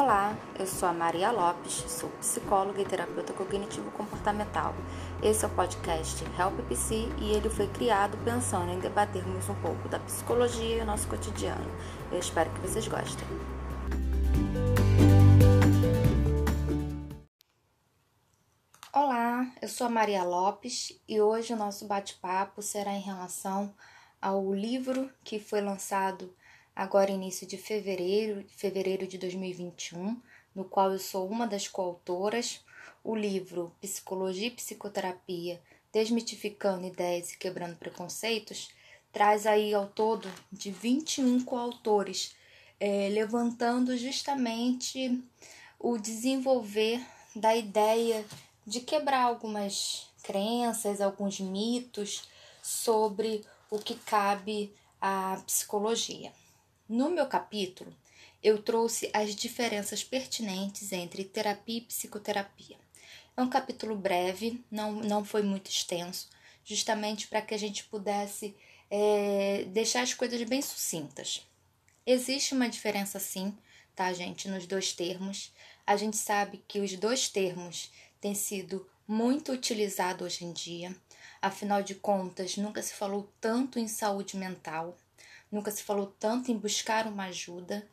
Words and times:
Olá, 0.00 0.38
eu 0.56 0.64
sou 0.64 0.88
a 0.88 0.92
Maria 0.92 1.32
Lopes, 1.32 1.72
sou 1.72 2.08
psicóloga 2.20 2.80
e 2.80 2.84
terapeuta 2.84 3.32
cognitivo-comportamental. 3.32 4.72
Esse 5.20 5.44
é 5.44 5.48
o 5.48 5.50
podcast 5.50 6.24
Help 6.38 6.60
PC 6.68 7.08
e 7.18 7.32
ele 7.32 7.50
foi 7.50 7.66
criado 7.66 8.16
pensando 8.18 8.70
em 8.70 8.78
debatermos 8.78 9.48
um 9.48 9.56
pouco 9.56 9.88
da 9.88 9.98
psicologia 9.98 10.76
e 10.76 10.80
o 10.82 10.84
nosso 10.84 11.08
cotidiano. 11.08 11.68
Eu 12.12 12.20
espero 12.20 12.48
que 12.50 12.60
vocês 12.60 12.86
gostem. 12.86 13.26
Olá, 18.92 19.50
eu 19.60 19.66
sou 19.66 19.88
a 19.88 19.90
Maria 19.90 20.22
Lopes 20.22 20.96
e 21.08 21.20
hoje 21.20 21.54
o 21.54 21.56
nosso 21.56 21.88
bate-papo 21.88 22.62
será 22.62 22.92
em 22.92 23.02
relação 23.02 23.74
ao 24.22 24.54
livro 24.54 25.10
que 25.24 25.40
foi 25.40 25.60
lançado 25.60 26.32
agora 26.78 27.10
início 27.10 27.44
de 27.44 27.56
fevereiro, 27.56 28.44
fevereiro 28.56 29.04
de 29.04 29.18
2021, 29.18 30.16
no 30.54 30.64
qual 30.64 30.92
eu 30.92 30.98
sou 31.00 31.28
uma 31.28 31.44
das 31.44 31.66
coautoras, 31.66 32.64
o 33.02 33.16
livro 33.16 33.74
Psicologia 33.80 34.46
e 34.46 34.52
Psicoterapia, 34.52 35.60
Desmitificando 35.92 36.86
Ideias 36.86 37.32
e 37.32 37.36
Quebrando 37.36 37.74
Preconceitos, 37.74 38.70
traz 39.12 39.44
aí 39.44 39.74
ao 39.74 39.88
todo 39.88 40.30
de 40.52 40.70
21 40.70 41.42
coautores, 41.42 42.36
é, 42.78 43.08
levantando 43.08 43.96
justamente 43.96 45.20
o 45.80 45.98
desenvolver 45.98 47.04
da 47.34 47.56
ideia 47.56 48.24
de 48.64 48.78
quebrar 48.78 49.24
algumas 49.24 50.08
crenças, 50.22 51.00
alguns 51.00 51.40
mitos 51.40 52.28
sobre 52.62 53.44
o 53.68 53.80
que 53.80 53.96
cabe 53.96 54.72
à 55.00 55.42
psicologia. 55.44 56.32
No 56.88 57.10
meu 57.10 57.26
capítulo, 57.26 57.94
eu 58.42 58.62
trouxe 58.62 59.10
as 59.12 59.36
diferenças 59.36 60.02
pertinentes 60.02 60.90
entre 60.90 61.22
terapia 61.22 61.76
e 61.76 61.82
psicoterapia. 61.82 62.78
É 63.36 63.42
um 63.42 63.50
capítulo 63.50 63.94
breve, 63.94 64.64
não, 64.70 64.92
não 64.92 65.22
foi 65.22 65.42
muito 65.42 65.70
extenso, 65.70 66.30
justamente 66.64 67.28
para 67.28 67.42
que 67.42 67.52
a 67.52 67.58
gente 67.58 67.84
pudesse 67.84 68.56
é, 68.90 69.64
deixar 69.68 70.00
as 70.00 70.14
coisas 70.14 70.42
bem 70.44 70.62
sucintas. 70.62 71.46
Existe 72.06 72.54
uma 72.54 72.70
diferença, 72.70 73.18
sim, 73.18 73.54
tá, 73.94 74.10
gente, 74.14 74.48
nos 74.48 74.66
dois 74.66 74.94
termos. 74.94 75.52
A 75.86 75.94
gente 75.94 76.16
sabe 76.16 76.64
que 76.66 76.80
os 76.80 76.96
dois 76.96 77.28
termos 77.28 77.92
têm 78.18 78.34
sido 78.34 78.88
muito 79.06 79.52
utilizados 79.52 80.26
hoje 80.26 80.46
em 80.46 80.52
dia. 80.54 80.96
Afinal 81.42 81.82
de 81.82 81.94
contas, 81.94 82.56
nunca 82.56 82.82
se 82.82 82.94
falou 82.94 83.30
tanto 83.38 83.78
em 83.78 83.86
saúde 83.86 84.38
mental 84.38 84.96
nunca 85.50 85.70
se 85.70 85.82
falou 85.82 86.14
tanto 86.18 86.50
em 86.50 86.56
buscar 86.56 87.06
uma 87.06 87.24
ajuda, 87.24 87.88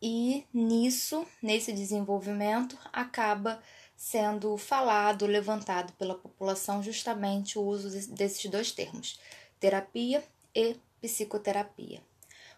e 0.00 0.44
nisso, 0.52 1.24
nesse 1.40 1.72
desenvolvimento, 1.72 2.76
acaba 2.92 3.62
sendo 3.96 4.56
falado, 4.56 5.26
levantado 5.26 5.92
pela 5.92 6.16
população 6.16 6.82
justamente 6.82 7.56
o 7.56 7.62
uso 7.62 7.88
desses 8.12 8.50
dois 8.50 8.72
termos, 8.72 9.20
terapia 9.60 10.24
e 10.52 10.76
psicoterapia. 11.00 12.02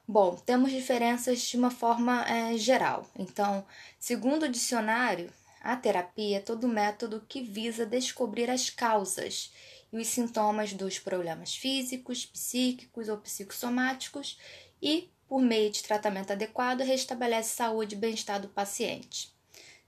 Bom, 0.08 0.36
temos 0.36 0.70
diferenças 0.70 1.40
de 1.42 1.56
uma 1.58 1.70
forma 1.70 2.24
é, 2.26 2.56
geral. 2.56 3.06
Então, 3.18 3.64
segundo 3.98 4.44
o 4.44 4.48
dicionário, 4.48 5.30
a 5.60 5.76
terapia 5.76 6.38
é 6.38 6.40
todo 6.40 6.68
método 6.68 7.24
que 7.28 7.42
visa 7.42 7.86
descobrir 7.86 8.50
as 8.50 8.68
causas 8.68 9.50
e 9.94 9.98
os 9.98 10.08
sintomas 10.08 10.72
dos 10.72 10.98
problemas 10.98 11.54
físicos, 11.54 12.26
psíquicos 12.26 13.08
ou 13.08 13.16
psicossomáticos 13.18 14.36
e, 14.82 15.08
por 15.28 15.40
meio 15.40 15.70
de 15.70 15.84
tratamento 15.84 16.32
adequado, 16.32 16.80
restabelece 16.80 17.54
saúde 17.54 17.94
e 17.94 17.98
bem-estar 17.98 18.40
do 18.40 18.48
paciente. 18.48 19.32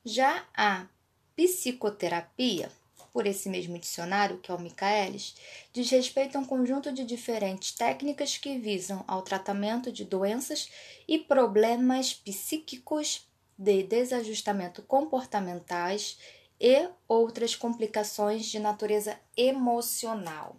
Já 0.04 0.46
a 0.56 0.86
psicoterapia, 1.34 2.70
por 3.12 3.26
esse 3.26 3.48
mesmo 3.48 3.76
dicionário, 3.80 4.38
que 4.38 4.52
é 4.52 4.54
o 4.54 4.60
Michaelis, 4.60 5.34
diz 5.72 5.90
respeito 5.90 6.36
a 6.36 6.40
um 6.40 6.44
conjunto 6.44 6.92
de 6.92 7.04
diferentes 7.04 7.72
técnicas 7.72 8.38
que 8.38 8.58
visam 8.58 9.04
ao 9.08 9.22
tratamento 9.22 9.90
de 9.90 10.04
doenças 10.04 10.70
e 11.08 11.18
problemas 11.18 12.14
psíquicos 12.14 13.26
de 13.58 13.82
desajustamento 13.82 14.82
comportamentais 14.82 16.16
e 16.60 16.88
outras 17.06 17.54
complicações 17.54 18.46
de 18.46 18.58
natureza 18.58 19.18
emocional. 19.36 20.56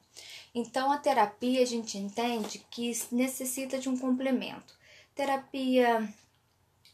Então, 0.53 0.91
a 0.91 0.97
terapia 0.97 1.61
a 1.61 1.65
gente 1.65 1.97
entende 1.97 2.65
que 2.71 2.91
necessita 3.11 3.77
de 3.77 3.89
um 3.89 3.97
complemento. 3.97 4.75
Terapia 5.13 6.11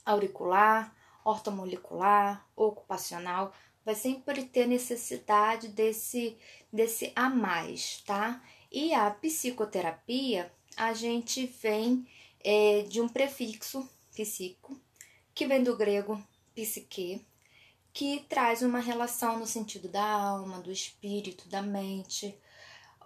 auricular, 0.06 0.94
ortomolecular, 1.24 2.46
ocupacional, 2.56 3.54
vai 3.86 3.96
sempre 3.96 4.46
ter 4.46 4.68
necessidade 4.68 5.70
desse, 5.70 6.38
desse 6.72 7.12
a 7.16 7.30
mais, 7.30 8.02
tá? 8.06 8.42
E 8.72 8.94
a 8.94 9.10
psicoterapia, 9.12 10.52
a 10.76 10.94
gente 10.94 11.46
vem 11.46 12.08
é, 12.44 12.82
de 12.84 13.00
um 13.00 13.08
prefixo 13.08 13.88
psico, 14.16 14.80
que 15.34 15.46
vem 15.46 15.64
do 15.64 15.76
grego 15.76 16.22
psique, 16.56 17.26
que 17.94 18.26
traz 18.28 18.64
uma 18.64 18.80
relação 18.80 19.38
no 19.38 19.46
sentido 19.46 19.88
da 19.88 20.04
alma, 20.04 20.60
do 20.60 20.72
espírito, 20.72 21.48
da 21.48 21.62
mente. 21.62 22.36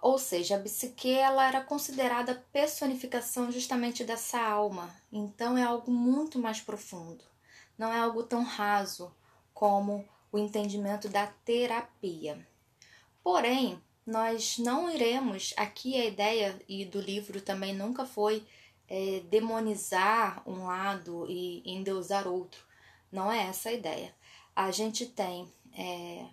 Ou 0.00 0.18
seja, 0.18 0.56
a 0.56 0.60
psique 0.60 1.10
ela 1.10 1.46
era 1.46 1.60
considerada 1.60 2.42
personificação 2.50 3.52
justamente 3.52 4.02
dessa 4.02 4.40
alma. 4.40 4.90
Então 5.12 5.58
é 5.58 5.62
algo 5.62 5.90
muito 5.90 6.38
mais 6.38 6.60
profundo. 6.60 7.22
Não 7.76 7.92
é 7.92 7.98
algo 7.98 8.22
tão 8.22 8.42
raso 8.42 9.14
como 9.52 10.08
o 10.32 10.38
entendimento 10.38 11.08
da 11.08 11.26
terapia. 11.44 12.46
Porém, 13.22 13.82
nós 14.06 14.56
não 14.56 14.90
iremos, 14.90 15.52
aqui 15.56 16.00
a 16.00 16.06
ideia 16.06 16.58
e 16.66 16.86
do 16.86 16.98
livro 17.00 17.42
também 17.42 17.74
nunca 17.74 18.06
foi 18.06 18.42
é, 18.88 19.20
demonizar 19.28 20.42
um 20.48 20.64
lado 20.64 21.26
e 21.28 21.62
endeusar 21.66 22.26
outro. 22.26 22.64
Não 23.12 23.30
é 23.30 23.48
essa 23.48 23.68
a 23.68 23.72
ideia 23.72 24.14
a 24.58 24.72
gente 24.72 25.06
tem 25.06 25.48
é, 25.72 26.26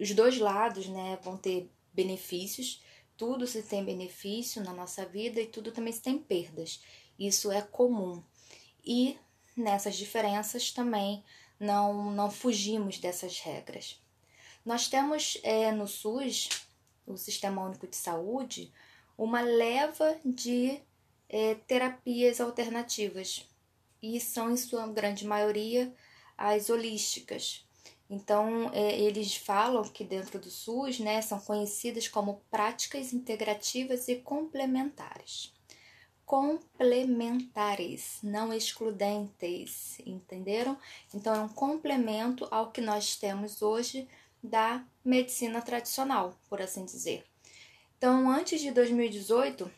os 0.00 0.10
dois 0.14 0.38
lados, 0.38 0.86
né, 0.86 1.18
vão 1.22 1.36
ter 1.36 1.70
benefícios, 1.92 2.82
tudo 3.14 3.46
se 3.46 3.62
tem 3.62 3.84
benefício 3.84 4.64
na 4.64 4.72
nossa 4.72 5.04
vida 5.04 5.38
e 5.38 5.46
tudo 5.46 5.70
também 5.70 5.92
se 5.92 6.00
tem 6.00 6.16
perdas. 6.16 6.82
Isso 7.18 7.52
é 7.52 7.60
comum. 7.60 8.24
E 8.82 9.18
nessas 9.54 9.96
diferenças 9.96 10.70
também 10.70 11.22
não, 11.58 12.10
não 12.10 12.30
fugimos 12.30 12.98
dessas 12.98 13.38
regras. 13.40 14.00
Nós 14.64 14.88
temos 14.88 15.36
é, 15.42 15.70
no 15.72 15.86
SUS, 15.86 16.48
o 17.06 17.18
Sistema 17.18 17.62
Único 17.62 17.86
de 17.86 17.96
Saúde, 17.96 18.72
uma 19.18 19.42
leva 19.42 20.18
de 20.24 20.80
é, 21.28 21.54
terapias 21.66 22.40
alternativas 22.40 23.46
e 24.02 24.18
são, 24.18 24.50
em 24.50 24.56
sua 24.56 24.86
grande 24.86 25.26
maioria, 25.26 25.94
as 26.40 26.70
holísticas. 26.70 27.62
Então, 28.08 28.70
é, 28.72 28.98
eles 28.98 29.36
falam 29.36 29.84
que 29.84 30.02
dentro 30.02 30.38
do 30.38 30.50
SUS 30.50 30.98
né, 30.98 31.20
são 31.20 31.38
conhecidas 31.38 32.08
como 32.08 32.40
práticas 32.50 33.12
integrativas 33.12 34.08
e 34.08 34.16
complementares. 34.16 35.52
Complementares, 36.24 38.20
não 38.22 38.54
excludentes, 38.54 40.00
entenderam? 40.06 40.78
Então, 41.14 41.34
é 41.34 41.40
um 41.40 41.48
complemento 41.48 42.48
ao 42.50 42.72
que 42.72 42.80
nós 42.80 43.16
temos 43.16 43.60
hoje 43.60 44.08
da 44.42 44.82
medicina 45.04 45.60
tradicional, 45.60 46.34
por 46.48 46.62
assim 46.62 46.86
dizer. 46.86 47.24
Então, 47.98 48.30
antes 48.30 48.62
de 48.62 48.70
2018, 48.70 49.70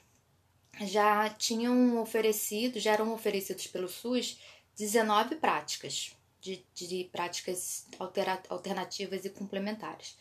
já 0.82 1.28
tinham 1.28 2.00
oferecido, 2.00 2.78
já 2.78 2.92
eram 2.92 3.12
oferecidos 3.12 3.66
pelo 3.66 3.88
SUS 3.88 4.38
19 4.76 5.36
práticas 5.36 6.16
de, 6.42 6.66
de 6.74 7.08
práticas 7.12 7.86
alternativas 8.48 9.24
e 9.24 9.30
complementares. 9.30 10.18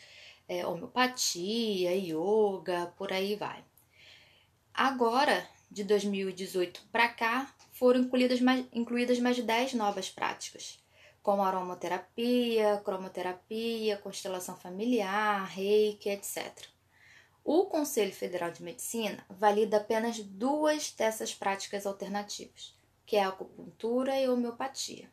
É, 0.48 0.66
homeopatia, 0.66 1.96
yoga, 1.96 2.94
por 2.96 3.12
aí 3.12 3.36
vai. 3.36 3.64
Agora, 4.74 5.48
de 5.70 5.84
2018 5.84 6.84
para 6.92 7.10
cá, 7.10 7.54
foram 7.72 8.02
incluídas 8.02 8.40
mais, 8.40 8.66
incluídas 8.72 9.20
mais 9.20 9.42
10 9.42 9.74
novas 9.74 10.10
práticas, 10.10 10.80
como 11.24 11.44
aromaterapia, 11.44 12.82
cromoterapia, 12.86 13.98
constelação 13.98 14.56
familiar, 14.56 15.46
reiki, 15.48 16.10
etc. 16.10 16.68
O 17.44 17.66
Conselho 17.66 18.14
Federal 18.14 18.52
de 18.52 18.62
Medicina 18.62 19.26
valida 19.30 19.78
apenas 19.78 20.20
duas 20.20 20.92
dessas 20.92 21.34
práticas 21.34 21.88
alternativas, 21.88 22.78
que 23.06 23.16
é 23.16 23.24
a 23.24 23.30
acupuntura 23.30 24.16
e 24.20 24.26
a 24.26 24.32
homeopatia 24.32 25.10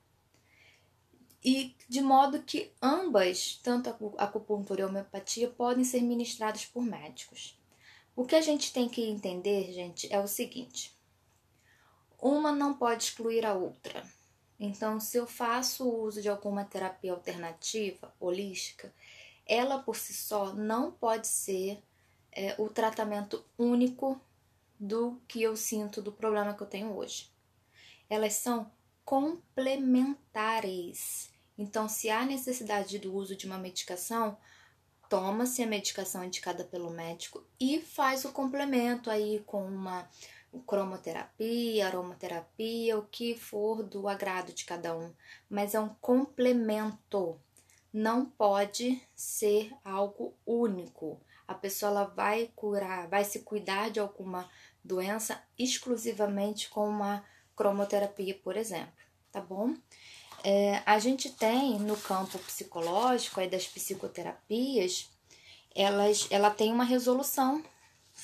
e 1.44 1.74
de 1.88 2.00
modo 2.00 2.42
que 2.42 2.72
ambas, 2.82 3.60
tanto 3.62 3.88
a 4.16 4.24
acupuntura 4.24 4.80
e 4.80 4.84
a 4.84 4.86
homeopatia, 4.86 5.48
podem 5.48 5.84
ser 5.84 6.00
ministradas 6.02 6.64
por 6.64 6.82
médicos. 6.82 7.58
O 8.16 8.24
que 8.24 8.34
a 8.34 8.40
gente 8.40 8.72
tem 8.72 8.88
que 8.88 9.02
entender, 9.02 9.72
gente, 9.72 10.12
é 10.12 10.18
o 10.18 10.26
seguinte: 10.26 10.96
uma 12.20 12.50
não 12.50 12.74
pode 12.74 13.04
excluir 13.04 13.46
a 13.46 13.54
outra. 13.54 14.04
Então, 14.58 14.98
se 14.98 15.16
eu 15.16 15.26
faço 15.26 15.88
uso 15.88 16.20
de 16.20 16.28
alguma 16.28 16.64
terapia 16.64 17.12
alternativa, 17.12 18.12
holística, 18.18 18.92
ela 19.46 19.78
por 19.78 19.94
si 19.94 20.12
só 20.12 20.52
não 20.52 20.90
pode 20.90 21.28
ser 21.28 21.80
é, 22.32 22.56
o 22.58 22.68
tratamento 22.68 23.44
único 23.56 24.20
do 24.78 25.20
que 25.28 25.42
eu 25.42 25.56
sinto 25.56 26.02
do 26.02 26.12
problema 26.12 26.54
que 26.54 26.62
eu 26.62 26.66
tenho 26.66 26.96
hoje. 26.96 27.30
Elas 28.10 28.34
são 28.34 28.70
complementares. 29.08 31.32
Então, 31.56 31.88
se 31.88 32.10
há 32.10 32.26
necessidade 32.26 32.98
do 32.98 33.14
uso 33.14 33.34
de 33.34 33.46
uma 33.46 33.56
medicação, 33.56 34.36
toma-se 35.08 35.62
a 35.62 35.66
medicação 35.66 36.22
indicada 36.22 36.62
pelo 36.62 36.90
médico 36.90 37.42
e 37.58 37.80
faz 37.80 38.26
o 38.26 38.32
complemento 38.32 39.08
aí 39.08 39.42
com 39.46 39.66
uma 39.66 40.06
cromoterapia, 40.66 41.86
aromaterapia, 41.86 42.98
o 42.98 43.06
que 43.06 43.34
for 43.34 43.82
do 43.82 44.06
agrado 44.06 44.52
de 44.52 44.66
cada 44.66 44.94
um, 44.94 45.10
mas 45.48 45.74
é 45.74 45.80
um 45.80 45.88
complemento. 46.02 47.40
Não 47.90 48.26
pode 48.26 49.00
ser 49.16 49.72
algo 49.82 50.34
único. 50.44 51.18
A 51.46 51.54
pessoa 51.54 51.92
ela 51.92 52.04
vai 52.04 52.52
curar, 52.54 53.08
vai 53.08 53.24
se 53.24 53.38
cuidar 53.38 53.90
de 53.90 54.00
alguma 54.00 54.46
doença 54.84 55.42
exclusivamente 55.58 56.68
com 56.68 56.86
uma 56.86 57.24
cromoterapia, 57.58 58.38
por 58.42 58.56
exemplo, 58.56 58.92
tá 59.32 59.40
bom? 59.40 59.74
É, 60.44 60.80
a 60.86 61.00
gente 61.00 61.30
tem 61.30 61.80
no 61.80 61.96
campo 61.96 62.38
psicológico 62.38 63.40
aí 63.40 63.50
das 63.50 63.66
psicoterapias, 63.66 65.10
elas, 65.74 66.28
ela 66.30 66.50
tem 66.50 66.72
uma 66.72 66.84
resolução 66.84 67.62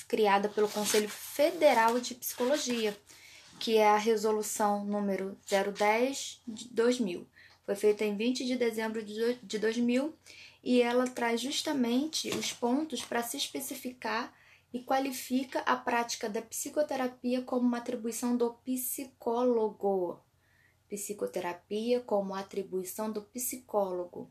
criada 0.07 0.47
pelo 0.47 0.69
Conselho 0.69 1.09
Federal 1.09 1.99
de 1.99 2.15
Psicologia, 2.15 2.97
que 3.59 3.77
é 3.77 3.89
a 3.89 3.97
resolução 3.97 4.85
número 4.85 5.37
010 5.45 6.41
de 6.47 6.69
2000. 6.69 7.27
Foi 7.65 7.75
feita 7.75 8.05
em 8.05 8.15
20 8.15 8.45
de 8.45 8.55
dezembro 8.55 9.03
de 9.03 9.59
2000 9.59 10.13
e 10.63 10.81
ela 10.81 11.07
traz 11.07 11.41
justamente 11.41 12.29
os 12.29 12.53
pontos 12.53 13.03
para 13.03 13.23
se 13.23 13.37
especificar 13.37 14.33
e 14.75 14.83
qualifica 14.83 15.59
a 15.61 15.77
prática 15.77 16.27
da 16.29 16.41
psicoterapia 16.41 17.41
como 17.41 17.65
uma 17.65 17.77
atribuição 17.77 18.35
do 18.35 18.55
psicólogo. 18.55 20.21
Psicoterapia 20.89 22.01
como 22.01 22.35
atribuição 22.35 23.09
do 23.09 23.21
psicólogo. 23.21 24.29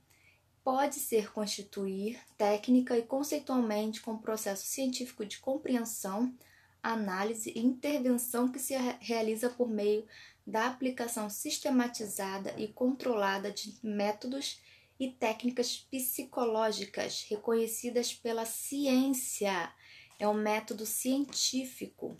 Pode 0.62 0.96
ser 0.96 1.32
constituir 1.32 2.20
técnica 2.36 2.94
e 2.98 3.00
conceitualmente 3.00 4.02
com 4.02 4.18
processo 4.18 4.66
científico 4.66 5.24
de 5.24 5.38
compreensão, 5.38 6.36
análise 6.82 7.50
e 7.56 7.60
intervenção 7.60 8.52
que 8.52 8.58
se 8.58 8.74
realiza 9.00 9.48
por 9.48 9.70
meio 9.70 10.06
da 10.46 10.66
aplicação 10.66 11.30
sistematizada 11.30 12.52
e 12.58 12.68
controlada 12.68 13.50
de 13.50 13.78
métodos 13.82 14.60
e 15.00 15.10
técnicas 15.10 15.78
psicológicas 15.90 17.24
reconhecidas 17.30 18.12
pela 18.12 18.44
ciência 18.44 19.72
é 20.18 20.28
um 20.28 20.34
método 20.34 20.86
científico 20.86 22.16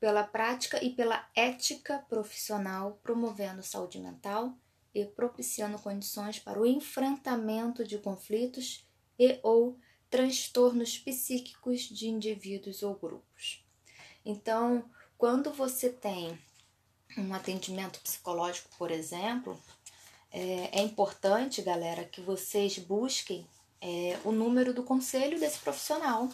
pela 0.00 0.22
prática 0.22 0.82
e 0.84 0.90
pela 0.90 1.26
ética 1.34 1.98
profissional, 2.08 2.98
promovendo 3.02 3.62
saúde 3.62 3.98
mental 3.98 4.56
e 4.94 5.04
propiciando 5.04 5.78
condições 5.78 6.38
para 6.38 6.60
o 6.60 6.66
enfrentamento 6.66 7.84
de 7.84 7.98
conflitos 7.98 8.86
e 9.18 9.38
ou 9.42 9.78
transtornos 10.10 10.98
psíquicos 10.98 11.82
de 11.82 12.08
indivíduos 12.08 12.82
ou 12.82 12.94
grupos. 12.94 13.64
Então, 14.24 14.84
quando 15.18 15.52
você 15.52 15.90
tem 15.90 16.38
um 17.16 17.32
atendimento 17.34 18.00
psicológico, 18.00 18.68
por 18.76 18.90
exemplo, 18.90 19.58
é, 20.30 20.80
é 20.80 20.82
importante, 20.82 21.62
galera, 21.62 22.04
que 22.04 22.20
vocês 22.20 22.78
busquem 22.78 23.46
é, 23.80 24.18
o 24.24 24.32
número 24.32 24.74
do 24.74 24.82
conselho 24.82 25.38
desse 25.38 25.58
profissional 25.58 26.28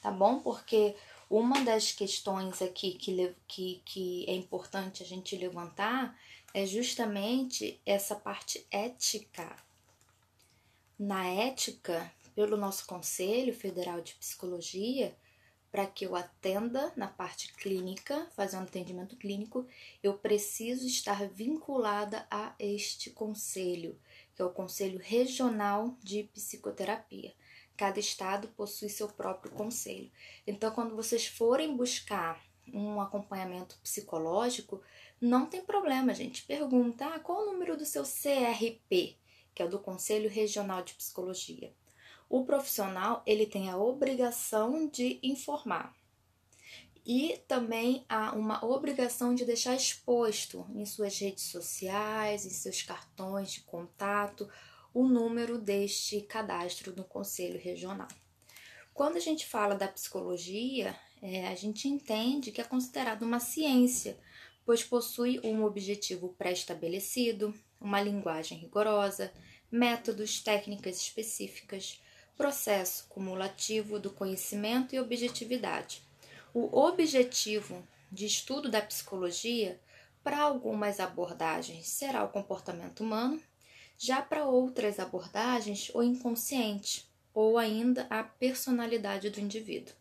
tá 0.00 0.10
bom? 0.10 0.40
Porque 0.40 0.94
uma 1.30 1.62
das 1.62 1.92
questões 1.92 2.62
aqui 2.62 2.92
que, 2.94 3.34
que, 3.46 3.82
que 3.84 4.24
é 4.28 4.34
importante 4.34 5.02
a 5.02 5.06
gente 5.06 5.36
levantar 5.36 6.18
é 6.54 6.64
justamente 6.66 7.80
essa 7.84 8.14
parte 8.14 8.66
ética. 8.70 9.56
Na 10.98 11.26
ética, 11.26 12.10
pelo 12.34 12.56
nosso 12.56 12.86
Conselho 12.86 13.54
Federal 13.54 14.00
de 14.00 14.14
Psicologia, 14.14 15.14
para 15.70 15.86
que 15.86 16.06
eu 16.06 16.16
atenda 16.16 16.92
na 16.96 17.06
parte 17.06 17.52
clínica, 17.52 18.26
fazendo 18.34 18.62
atendimento 18.62 19.16
clínico, 19.16 19.66
eu 20.02 20.14
preciso 20.14 20.86
estar 20.86 21.28
vinculada 21.28 22.26
a 22.30 22.54
este 22.58 23.10
conselho, 23.10 23.98
que 24.34 24.40
é 24.40 24.44
o 24.44 24.50
Conselho 24.50 24.98
Regional 24.98 25.94
de 26.02 26.24
Psicoterapia. 26.24 27.34
Cada 27.78 28.00
estado 28.00 28.48
possui 28.48 28.88
seu 28.88 29.06
próprio 29.06 29.52
conselho. 29.52 30.10
Então, 30.44 30.72
quando 30.72 30.96
vocês 30.96 31.28
forem 31.28 31.76
buscar 31.76 32.42
um 32.74 33.00
acompanhamento 33.00 33.78
psicológico, 33.80 34.82
não 35.20 35.46
tem 35.46 35.64
problema, 35.64 36.12
gente. 36.12 36.42
Pergunta 36.42 37.06
ah, 37.06 37.20
qual 37.20 37.42
o 37.42 37.52
número 37.52 37.76
do 37.76 37.86
seu 37.86 38.02
CRP, 38.02 39.16
que 39.54 39.62
é 39.62 39.64
o 39.64 39.70
do 39.70 39.78
Conselho 39.78 40.28
Regional 40.28 40.82
de 40.82 40.94
Psicologia. 40.94 41.72
O 42.28 42.44
profissional 42.44 43.22
ele 43.24 43.46
tem 43.46 43.70
a 43.70 43.78
obrigação 43.78 44.88
de 44.88 45.20
informar 45.22 45.94
e 47.06 47.40
também 47.46 48.04
há 48.08 48.32
uma 48.32 48.64
obrigação 48.64 49.36
de 49.36 49.44
deixar 49.44 49.76
exposto 49.76 50.66
em 50.74 50.84
suas 50.84 51.16
redes 51.16 51.44
sociais, 51.44 52.44
em 52.44 52.50
seus 52.50 52.82
cartões 52.82 53.52
de 53.52 53.60
contato 53.60 54.50
o 54.98 55.06
número 55.06 55.58
deste 55.58 56.20
cadastro 56.22 56.92
no 56.96 57.04
Conselho 57.04 57.60
Regional. 57.60 58.08
Quando 58.92 59.16
a 59.16 59.20
gente 59.20 59.46
fala 59.46 59.76
da 59.76 59.86
psicologia, 59.86 60.92
é, 61.22 61.46
a 61.46 61.54
gente 61.54 61.86
entende 61.86 62.50
que 62.50 62.60
é 62.60 62.64
considerado 62.64 63.22
uma 63.22 63.38
ciência, 63.38 64.18
pois 64.66 64.82
possui 64.82 65.38
um 65.44 65.62
objetivo 65.62 66.34
pré-estabelecido, 66.36 67.54
uma 67.80 68.02
linguagem 68.02 68.58
rigorosa, 68.58 69.32
métodos, 69.70 70.40
técnicas 70.40 70.96
específicas, 70.96 72.02
processo 72.36 73.06
cumulativo 73.08 74.00
do 74.00 74.10
conhecimento 74.10 74.96
e 74.96 74.98
objetividade. 74.98 76.02
O 76.52 76.76
objetivo 76.76 77.86
de 78.10 78.26
estudo 78.26 78.68
da 78.68 78.82
psicologia, 78.82 79.80
para 80.24 80.40
algumas 80.40 80.98
abordagens, 80.98 81.86
será 81.86 82.24
o 82.24 82.30
comportamento 82.30 83.04
humano, 83.04 83.40
já 83.98 84.22
para 84.22 84.46
outras 84.46 84.98
abordagens, 85.00 85.90
o 85.92 86.00
inconsciente 86.02 87.06
ou 87.34 87.58
ainda 87.58 88.06
a 88.08 88.22
personalidade 88.22 89.28
do 89.28 89.40
indivíduo. 89.40 89.92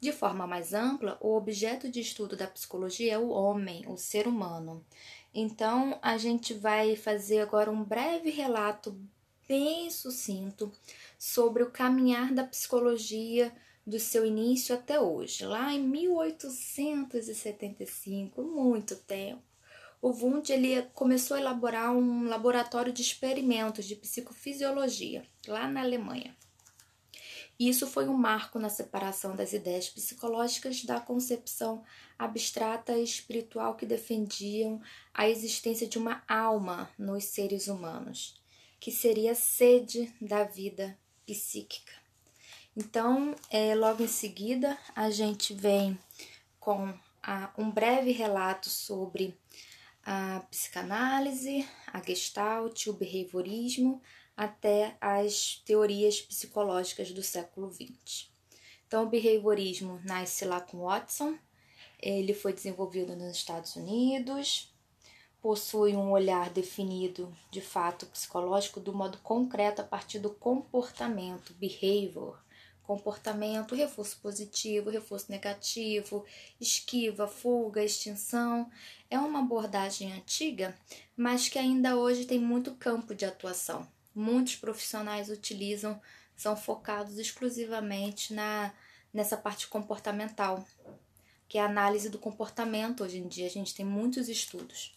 De 0.00 0.12
forma 0.12 0.46
mais 0.46 0.74
ampla, 0.74 1.16
o 1.20 1.36
objeto 1.36 1.88
de 1.88 2.00
estudo 2.00 2.36
da 2.36 2.48
psicologia 2.48 3.12
é 3.12 3.18
o 3.18 3.28
homem, 3.28 3.84
o 3.86 3.96
ser 3.96 4.26
humano. 4.26 4.84
Então, 5.32 5.96
a 6.02 6.18
gente 6.18 6.52
vai 6.54 6.96
fazer 6.96 7.38
agora 7.40 7.70
um 7.70 7.84
breve 7.84 8.30
relato 8.30 8.98
bem 9.46 9.88
sucinto 9.90 10.72
sobre 11.18 11.62
o 11.62 11.70
caminhar 11.70 12.32
da 12.32 12.42
psicologia 12.44 13.54
do 13.86 14.00
seu 14.00 14.26
início 14.26 14.74
até 14.74 15.00
hoje, 15.00 15.44
lá 15.44 15.72
em 15.72 15.82
1875, 15.82 18.42
muito 18.42 18.96
tempo 18.96 19.49
o 20.02 20.10
Wundt 20.10 20.50
ele 20.52 20.82
começou 20.94 21.36
a 21.36 21.40
elaborar 21.40 21.92
um 21.92 22.28
laboratório 22.28 22.92
de 22.92 23.02
experimentos 23.02 23.84
de 23.84 23.94
psicofisiologia 23.94 25.24
lá 25.46 25.68
na 25.68 25.80
Alemanha. 25.80 26.34
Isso 27.58 27.86
foi 27.86 28.08
um 28.08 28.16
marco 28.16 28.58
na 28.58 28.70
separação 28.70 29.36
das 29.36 29.52
ideias 29.52 29.90
psicológicas 29.90 30.82
da 30.82 30.98
concepção 30.98 31.84
abstrata 32.18 32.96
e 32.96 33.04
espiritual 33.04 33.76
que 33.76 33.84
defendiam 33.84 34.80
a 35.12 35.28
existência 35.28 35.86
de 35.86 35.98
uma 35.98 36.22
alma 36.26 36.90
nos 36.98 37.24
seres 37.24 37.68
humanos, 37.68 38.40
que 38.78 38.90
seria 38.90 39.32
a 39.32 39.34
sede 39.34 40.10
da 40.18 40.44
vida 40.44 40.98
psíquica. 41.26 41.92
Então, 42.74 43.34
é, 43.50 43.74
logo 43.74 44.02
em 44.02 44.08
seguida, 44.08 44.78
a 44.96 45.10
gente 45.10 45.52
vem 45.52 45.98
com 46.58 46.94
a, 47.22 47.52
um 47.58 47.70
breve 47.70 48.10
relato 48.12 48.70
sobre 48.70 49.38
a 50.12 50.40
psicanálise, 50.50 51.64
a 51.86 52.02
gestalt, 52.02 52.88
o 52.88 52.92
behaviorismo, 52.92 54.02
até 54.36 54.96
as 55.00 55.62
teorias 55.64 56.20
psicológicas 56.20 57.12
do 57.12 57.22
século 57.22 57.70
XX. 57.70 58.28
Então, 58.84 59.04
o 59.04 59.08
behaviorismo 59.08 60.00
nasce 60.04 60.44
lá 60.44 60.60
com 60.60 60.78
Watson, 60.78 61.38
ele 62.02 62.34
foi 62.34 62.52
desenvolvido 62.52 63.14
nos 63.14 63.36
Estados 63.36 63.76
Unidos, 63.76 64.74
possui 65.40 65.94
um 65.94 66.10
olhar 66.10 66.50
definido 66.50 67.32
de 67.48 67.60
fato 67.60 68.04
psicológico 68.06 68.80
do 68.80 68.92
modo 68.92 69.16
concreto 69.18 69.80
a 69.80 69.84
partir 69.84 70.18
do 70.18 70.30
comportamento, 70.30 71.54
behavior, 71.54 72.36
comportamento, 72.90 73.76
reforço 73.76 74.18
positivo, 74.20 74.90
reforço 74.90 75.30
negativo, 75.30 76.26
esquiva, 76.60 77.28
fuga, 77.28 77.84
extinção. 77.84 78.68
É 79.08 79.16
uma 79.16 79.38
abordagem 79.38 80.12
antiga, 80.12 80.76
mas 81.16 81.48
que 81.48 81.56
ainda 81.56 81.96
hoje 81.96 82.24
tem 82.24 82.40
muito 82.40 82.74
campo 82.74 83.14
de 83.14 83.24
atuação. 83.24 83.86
Muitos 84.12 84.56
profissionais 84.56 85.30
utilizam, 85.30 86.02
são 86.36 86.56
focados 86.56 87.16
exclusivamente 87.16 88.34
na 88.34 88.74
nessa 89.14 89.36
parte 89.36 89.68
comportamental, 89.68 90.64
que 91.48 91.58
é 91.58 91.62
a 91.62 91.66
análise 91.66 92.08
do 92.08 92.18
comportamento. 92.18 93.04
Hoje 93.04 93.18
em 93.18 93.28
dia 93.28 93.46
a 93.46 93.50
gente 93.50 93.72
tem 93.72 93.86
muitos 93.86 94.28
estudos. 94.28 94.96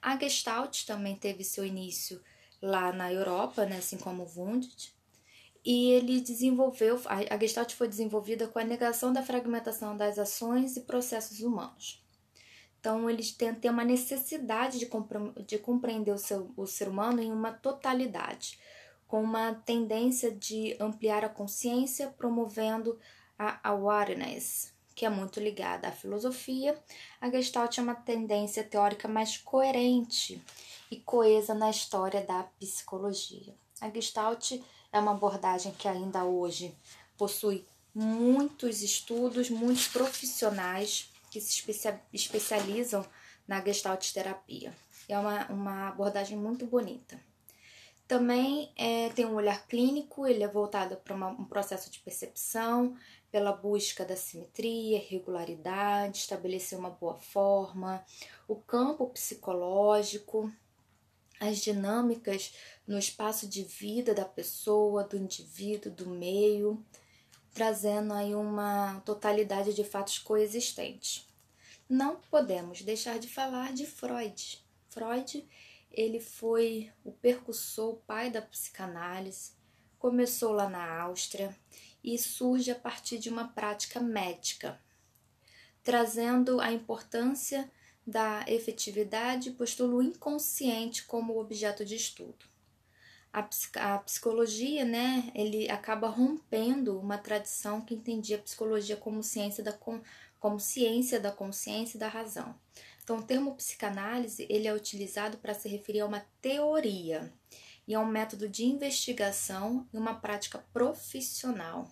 A 0.00 0.16
Gestalt 0.16 0.84
também 0.84 1.16
teve 1.16 1.42
seu 1.42 1.64
início 1.64 2.22
lá 2.60 2.92
na 2.92 3.12
Europa, 3.12 3.66
né, 3.66 3.78
assim 3.78 3.98
como 3.98 4.22
o 4.22 4.32
Wundt, 4.36 4.92
e 5.64 5.90
ele 5.90 6.20
desenvolveu, 6.20 7.00
a 7.06 7.38
Gestalt 7.38 7.72
foi 7.74 7.86
desenvolvida 7.86 8.48
com 8.48 8.58
a 8.58 8.64
negação 8.64 9.12
da 9.12 9.22
fragmentação 9.22 9.96
das 9.96 10.18
ações 10.18 10.76
e 10.76 10.80
processos 10.80 11.40
humanos. 11.40 12.02
Então, 12.80 13.08
eles 13.08 13.30
têm, 13.30 13.54
têm 13.54 13.70
uma 13.70 13.84
necessidade 13.84 14.80
de, 14.80 14.90
de 15.46 15.58
compreender 15.58 16.10
o, 16.10 16.18
seu, 16.18 16.52
o 16.56 16.66
ser 16.66 16.88
humano 16.88 17.22
em 17.22 17.30
uma 17.30 17.52
totalidade, 17.52 18.58
com 19.06 19.22
uma 19.22 19.54
tendência 19.54 20.32
de 20.32 20.76
ampliar 20.80 21.24
a 21.24 21.28
consciência, 21.28 22.08
promovendo 22.08 22.98
a 23.38 23.60
awareness, 23.68 24.74
que 24.96 25.06
é 25.06 25.08
muito 25.08 25.38
ligada 25.38 25.86
à 25.86 25.92
filosofia. 25.92 26.76
A 27.20 27.30
Gestalt 27.30 27.78
é 27.78 27.82
uma 27.82 27.94
tendência 27.94 28.64
teórica 28.64 29.06
mais 29.06 29.36
coerente 29.36 30.42
e 30.90 30.96
coesa 30.96 31.54
na 31.54 31.70
história 31.70 32.22
da 32.22 32.42
psicologia. 32.58 33.54
A 33.80 33.88
Gestalt 33.90 34.60
é 34.92 35.00
uma 35.00 35.12
abordagem 35.12 35.72
que 35.72 35.88
ainda 35.88 36.24
hoje 36.24 36.76
possui 37.16 37.66
muitos 37.94 38.82
estudos, 38.82 39.50
muitos 39.50 39.88
profissionais 39.88 41.10
que 41.30 41.40
se 41.40 41.64
especializam 42.12 43.04
na 43.48 43.60
Gestalt 43.64 44.12
terapia. 44.12 44.72
É 45.08 45.18
uma, 45.18 45.46
uma 45.48 45.88
abordagem 45.88 46.36
muito 46.36 46.66
bonita. 46.66 47.18
Também 48.06 48.70
é, 48.76 49.08
tem 49.10 49.24
um 49.24 49.34
olhar 49.34 49.66
clínico, 49.66 50.26
ele 50.26 50.42
é 50.42 50.48
voltado 50.48 50.96
para 50.96 51.14
um 51.14 51.44
processo 51.44 51.90
de 51.90 51.98
percepção, 52.00 52.94
pela 53.30 53.52
busca 53.52 54.04
da 54.04 54.14
simetria, 54.14 55.02
regularidade, 55.08 56.18
estabelecer 56.18 56.78
uma 56.78 56.90
boa 56.90 57.16
forma, 57.16 58.04
o 58.46 58.56
campo 58.56 59.06
psicológico, 59.08 60.52
as 61.42 61.58
dinâmicas 61.58 62.54
no 62.86 62.96
espaço 62.96 63.48
de 63.48 63.64
vida 63.64 64.14
da 64.14 64.24
pessoa, 64.24 65.02
do 65.02 65.16
indivíduo, 65.16 65.90
do 65.90 66.08
meio, 66.08 66.84
trazendo 67.52 68.14
aí 68.14 68.32
uma 68.32 69.00
totalidade 69.00 69.74
de 69.74 69.82
fatos 69.82 70.20
coexistentes. 70.20 71.28
Não 71.88 72.14
podemos 72.30 72.82
deixar 72.82 73.18
de 73.18 73.26
falar 73.26 73.72
de 73.72 73.84
Freud. 73.86 74.64
Freud, 74.88 75.44
ele 75.90 76.20
foi 76.20 76.92
o 77.02 77.10
percussor, 77.10 77.94
o 77.94 77.96
pai 77.96 78.30
da 78.30 78.40
psicanálise, 78.40 79.50
começou 79.98 80.52
lá 80.52 80.68
na 80.68 81.02
Áustria 81.02 81.56
e 82.04 82.16
surge 82.18 82.70
a 82.70 82.76
partir 82.76 83.18
de 83.18 83.28
uma 83.28 83.48
prática 83.48 83.98
médica, 83.98 84.80
trazendo 85.82 86.60
a 86.60 86.72
importância 86.72 87.68
da 88.06 88.44
efetividade 88.48 89.52
postula 89.52 89.94
o 89.94 90.02
inconsciente 90.02 91.04
como 91.04 91.38
objeto 91.38 91.84
de 91.84 91.94
estudo. 91.94 92.46
A, 93.32 93.48
a 93.76 93.98
psicologia, 93.98 94.84
né, 94.84 95.30
ele 95.34 95.70
acaba 95.70 96.08
rompendo 96.08 96.98
uma 96.98 97.16
tradição 97.16 97.80
que 97.80 97.94
entendia 97.94 98.36
a 98.36 98.42
psicologia 98.42 98.96
como 98.96 99.22
ciência 99.22 99.64
da, 99.64 99.72
como 99.72 100.60
ciência 100.60 101.18
da 101.18 101.32
consciência 101.32 101.96
e 101.96 102.00
da 102.00 102.08
razão. 102.08 102.54
Então, 103.02 103.18
o 103.18 103.22
termo 103.22 103.54
psicanálise 103.54 104.46
ele 104.48 104.68
é 104.68 104.74
utilizado 104.74 105.38
para 105.38 105.54
se 105.54 105.68
referir 105.68 106.00
a 106.00 106.06
uma 106.06 106.26
teoria 106.40 107.32
e 107.86 107.94
a 107.94 108.00
um 108.00 108.06
método 108.06 108.48
de 108.48 108.64
investigação 108.64 109.88
e 109.92 109.96
uma 109.96 110.14
prática 110.14 110.58
profissional. 110.72 111.90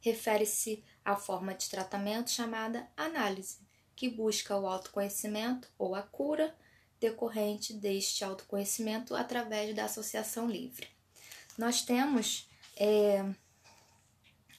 Refere-se 0.00 0.82
à 1.04 1.14
forma 1.14 1.54
de 1.54 1.68
tratamento 1.70 2.30
chamada 2.30 2.88
análise, 2.96 3.58
que 3.94 4.08
busca 4.08 4.56
o 4.56 4.66
autoconhecimento 4.66 5.68
ou 5.78 5.94
a 5.94 6.02
cura 6.02 6.54
decorrente 7.00 7.74
deste 7.74 8.24
autoconhecimento 8.24 9.14
através 9.14 9.74
da 9.74 9.84
associação 9.84 10.48
livre. 10.48 10.88
Nós 11.58 11.82
temos 11.82 12.48
é, 12.76 13.24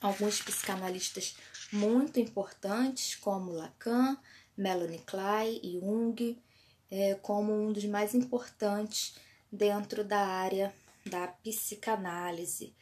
alguns 0.00 0.40
psicanalistas 0.42 1.36
muito 1.72 2.20
importantes, 2.20 3.14
como 3.16 3.50
Lacan, 3.50 4.16
Melanie 4.56 5.00
Klein 5.00 5.60
e 5.62 5.80
Jung, 5.80 6.38
é, 6.90 7.14
como 7.16 7.52
um 7.52 7.72
dos 7.72 7.84
mais 7.86 8.14
importantes 8.14 9.16
dentro 9.50 10.04
da 10.04 10.20
área 10.20 10.74
da 11.04 11.26
psicanálise, 11.26 12.74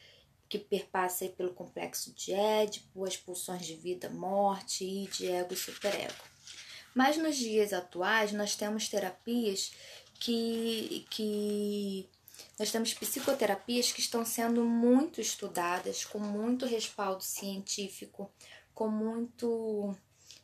que 0.48 0.58
perpassa 0.58 1.26
pelo 1.30 1.54
complexo 1.54 2.12
de 2.12 2.32
Édipo, 2.32 3.04
as 3.04 3.16
pulsões 3.16 3.64
de 3.64 3.74
vida, 3.74 4.10
morte 4.10 4.84
e 4.84 5.06
de 5.06 5.26
ego 5.26 5.54
e 5.54 5.56
superego. 5.56 6.31
Mas 6.94 7.16
nos 7.16 7.36
dias 7.36 7.72
atuais 7.72 8.32
nós 8.32 8.54
temos 8.54 8.88
terapias 8.88 9.72
que, 10.14 11.06
que 11.10 12.08
nós 12.58 12.70
temos 12.70 12.94
psicoterapias 12.94 13.92
que 13.92 14.00
estão 14.00 14.24
sendo 14.24 14.64
muito 14.64 15.20
estudadas, 15.20 16.04
com 16.04 16.18
muito 16.18 16.66
respaldo 16.66 17.22
científico, 17.22 18.30
com 18.74 18.88
muito, 18.88 19.96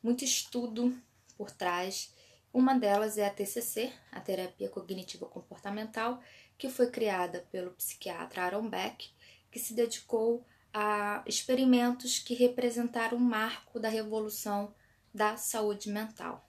muito 0.02 0.24
estudo 0.24 0.96
por 1.36 1.50
trás. 1.50 2.12
Uma 2.52 2.78
delas 2.78 3.18
é 3.18 3.26
a 3.26 3.30
TCC, 3.30 3.92
a 4.10 4.20
terapia 4.20 4.68
cognitiva 4.68 5.26
comportamental, 5.26 6.20
que 6.56 6.68
foi 6.68 6.90
criada 6.90 7.46
pelo 7.52 7.70
psiquiatra 7.72 8.42
Aaron 8.42 8.68
Beck, 8.68 9.10
que 9.50 9.58
se 9.58 9.74
dedicou 9.74 10.44
a 10.72 11.22
experimentos 11.26 12.18
que 12.18 12.34
representaram 12.34 13.16
o 13.16 13.20
marco 13.20 13.78
da 13.78 13.88
revolução 13.88 14.74
da 15.12 15.36
saúde 15.36 15.88
mental. 15.88 16.48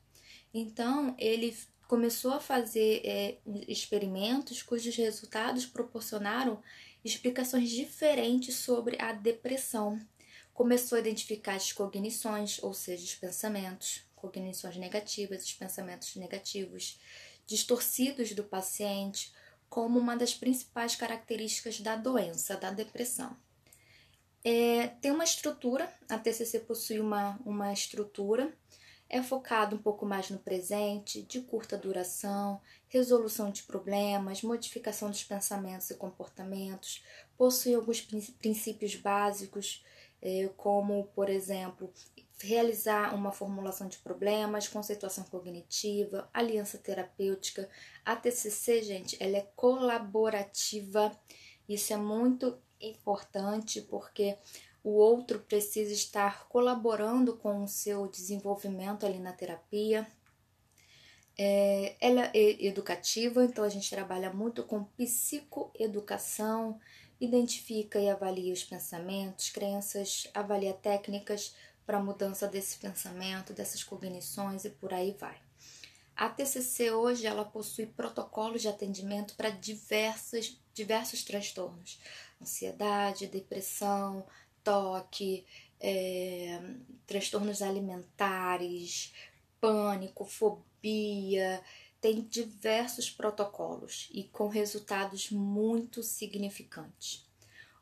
Então, 0.53 1.15
ele 1.17 1.55
começou 1.87 2.33
a 2.33 2.39
fazer 2.39 3.01
é, 3.03 3.37
experimentos 3.67 4.61
cujos 4.61 4.95
resultados 4.95 5.65
proporcionaram 5.65 6.61
explicações 7.03 7.69
diferentes 7.69 8.55
sobre 8.55 9.01
a 9.01 9.11
depressão. 9.11 9.99
Começou 10.53 10.97
a 10.97 10.99
identificar 10.99 11.55
as 11.55 11.71
cognições, 11.71 12.61
ou 12.61 12.73
seja, 12.73 13.03
os 13.03 13.15
pensamentos, 13.15 14.03
cognições 14.15 14.75
negativas, 14.75 15.43
os 15.43 15.53
pensamentos 15.53 16.15
negativos, 16.15 16.99
distorcidos 17.47 18.33
do 18.33 18.43
paciente, 18.43 19.33
como 19.69 19.97
uma 19.97 20.15
das 20.15 20.33
principais 20.33 20.95
características 20.95 21.79
da 21.79 21.95
doença, 21.95 22.57
da 22.57 22.71
depressão. 22.71 23.35
É, 24.43 24.87
tem 25.01 25.11
uma 25.11 25.23
estrutura, 25.23 25.91
a 26.07 26.17
TCC 26.17 26.59
possui 26.61 26.99
uma, 26.99 27.39
uma 27.45 27.73
estrutura, 27.73 28.53
é 29.09 29.21
focado 29.23 29.75
um 29.75 29.79
pouco 29.79 30.05
mais 30.05 30.29
no 30.29 30.37
presente, 30.37 31.23
de 31.23 31.41
curta 31.41 31.77
duração, 31.77 32.61
resolução 32.87 33.51
de 33.51 33.63
problemas, 33.63 34.43
modificação 34.43 35.09
dos 35.09 35.23
pensamentos 35.23 35.89
e 35.89 35.95
comportamentos, 35.95 37.03
possui 37.35 37.73
alguns 37.73 38.01
princípios 38.01 38.95
básicos, 38.95 39.83
é, 40.21 40.49
como, 40.55 41.05
por 41.15 41.29
exemplo, 41.29 41.91
realizar 42.41 43.13
uma 43.15 43.31
formulação 43.31 43.87
de 43.87 43.97
problemas, 43.97 44.67
conceituação 44.67 45.23
cognitiva, 45.25 46.29
aliança 46.33 46.77
terapêutica. 46.77 47.69
A 48.05 48.15
TCC, 48.15 48.81
gente, 48.83 49.17
ela 49.21 49.37
é 49.37 49.47
colaborativa. 49.55 51.11
Isso 51.67 51.93
é 51.93 51.97
muito 51.97 52.57
importante 52.81 53.81
porque 53.81 54.37
o 54.83 54.91
outro 54.91 55.39
precisa 55.39 55.93
estar 55.93 56.47
colaborando 56.47 57.35
com 57.37 57.63
o 57.63 57.67
seu 57.67 58.07
desenvolvimento 58.07 59.05
ali 59.05 59.19
na 59.19 59.33
terapia. 59.33 60.07
É, 61.37 61.95
ela 62.01 62.31
é 62.33 62.65
educativa, 62.65 63.43
então 63.43 63.63
a 63.63 63.69
gente 63.69 63.89
trabalha 63.89 64.31
muito 64.31 64.63
com 64.63 64.83
psicoeducação, 64.83 66.79
identifica 67.19 67.99
e 67.99 68.09
avalia 68.09 68.53
os 68.53 68.63
pensamentos, 68.63 69.49
crenças, 69.49 70.29
avalia 70.33 70.73
técnicas 70.73 71.55
para 71.85 72.01
mudança 72.01 72.47
desse 72.47 72.77
pensamento, 72.77 73.53
dessas 73.53 73.83
cognições 73.83 74.63
e 74.65 74.69
por 74.69 74.93
aí 74.93 75.15
vai. 75.19 75.37
A 76.15 76.27
TCC 76.27 76.91
hoje 76.91 77.25
ela 77.25 77.45
possui 77.45 77.85
protocolos 77.85 78.61
de 78.61 78.67
atendimento 78.67 79.35
para 79.35 79.49
diversos, 79.49 80.61
diversos 80.73 81.23
transtornos, 81.23 81.97
ansiedade, 82.41 83.27
depressão, 83.27 84.25
toque, 84.63 85.45
é, 85.79 86.59
transtornos 87.05 87.61
alimentares, 87.61 89.13
pânico, 89.59 90.25
fobia, 90.25 91.61
tem 92.01 92.21
diversos 92.21 93.09
protocolos 93.09 94.09
e 94.13 94.23
com 94.23 94.47
resultados 94.47 95.31
muito 95.31 96.01
significantes. 96.01 97.27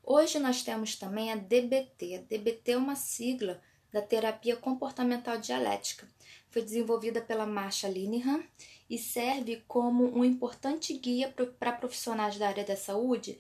Hoje 0.04 0.40
nós 0.40 0.64
temos 0.64 0.96
também 0.96 1.32
a 1.32 1.36
DBT. 1.36 2.16
A 2.16 2.22
DBT 2.22 2.72
é 2.72 2.78
uma 2.78 2.96
sigla 2.96 3.62
da 3.92 4.02
terapia 4.02 4.56
comportamental 4.56 5.38
dialética. 5.38 6.08
Foi 6.50 6.62
desenvolvida 6.62 7.22
pela 7.22 7.46
Marsha 7.46 7.88
Linehan 7.88 8.44
e 8.90 8.98
serve 8.98 9.64
como 9.68 10.18
um 10.18 10.24
importante 10.24 10.94
guia 10.98 11.34
para 11.60 11.74
profissionais 11.74 12.38
da 12.38 12.48
área 12.48 12.64
da 12.64 12.78
saúde 12.78 13.38